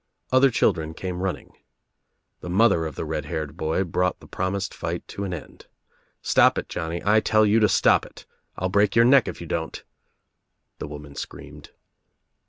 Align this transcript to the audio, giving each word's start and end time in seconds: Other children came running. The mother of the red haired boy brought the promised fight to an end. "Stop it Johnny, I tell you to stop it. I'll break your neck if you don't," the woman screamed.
Other 0.31 0.49
children 0.49 0.95
came 0.95 1.21
running. 1.21 1.53
The 2.39 2.49
mother 2.49 2.87
of 2.87 2.95
the 2.95 3.05
red 3.05 3.25
haired 3.25 3.55
boy 3.55 3.83
brought 3.83 4.19
the 4.19 4.25
promised 4.25 4.73
fight 4.73 5.07
to 5.09 5.25
an 5.25 5.31
end. 5.31 5.67
"Stop 6.23 6.57
it 6.57 6.67
Johnny, 6.67 7.03
I 7.05 7.19
tell 7.19 7.45
you 7.45 7.59
to 7.59 7.69
stop 7.69 8.03
it. 8.07 8.25
I'll 8.57 8.67
break 8.67 8.95
your 8.95 9.05
neck 9.05 9.27
if 9.27 9.39
you 9.39 9.45
don't," 9.45 9.83
the 10.79 10.87
woman 10.87 11.13
screamed. 11.13 11.69